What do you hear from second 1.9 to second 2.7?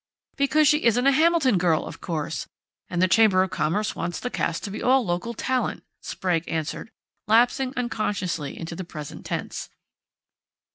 course,